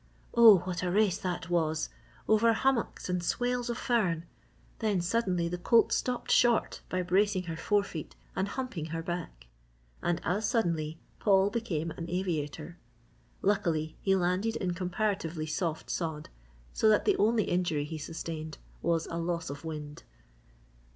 Oh 0.33 0.57
what 0.61 0.81
a 0.81 0.89
race 0.89 1.19
that 1.19 1.47
was! 1.51 1.89
Over 2.27 2.53
hummocks 2.53 3.07
and 3.07 3.23
swales 3.23 3.69
of 3.69 3.77
fern! 3.77 4.25
then 4.79 4.99
suddenly 4.99 5.47
the 5.47 5.59
colt 5.59 5.93
stopped 5.93 6.31
short 6.31 6.81
by 6.89 7.03
bracing 7.03 7.43
her 7.43 7.55
fore 7.55 7.83
feet 7.83 8.15
and 8.35 8.47
humping 8.47 8.85
her 8.87 9.03
back. 9.03 9.45
And 10.01 10.19
as 10.23 10.47
suddenly, 10.49 10.97
Paul 11.19 11.51
became 11.51 11.91
an 11.91 12.09
aviator. 12.09 12.79
Luckily, 13.43 13.95
he 14.01 14.15
landed 14.15 14.55
in 14.55 14.73
comparatively 14.73 15.45
soft 15.45 15.91
sod 15.91 16.29
so 16.73 16.89
that 16.89 17.05
the 17.05 17.15
only 17.17 17.43
injury 17.43 17.83
he 17.85 17.99
sustained 17.99 18.57
was 18.81 19.05
a 19.05 19.19
loss 19.19 19.51
of 19.51 19.63
wind. 19.63 20.01